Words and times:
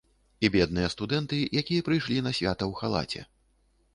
І 0.47 0.49
бедныя 0.53 0.87
студэнты, 0.93 1.41
якія 1.61 1.85
прыйшлі 1.89 2.17
на 2.27 2.31
свята 2.37 2.63
ў 2.71 2.73
халаце. 2.83 3.21